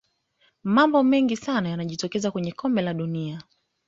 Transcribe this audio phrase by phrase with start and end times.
[0.63, 3.43] mambo mengi sana yanajitokeza kwenye kombe la dunia